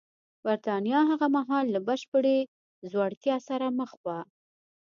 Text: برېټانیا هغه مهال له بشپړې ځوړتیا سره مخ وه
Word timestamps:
برېټانیا 0.43 0.99
هغه 1.11 1.27
مهال 1.35 1.65
له 1.75 1.79
بشپړې 1.87 2.37
ځوړتیا 2.91 3.35
سره 3.49 3.65
مخ 3.79 3.91
وه 4.05 4.19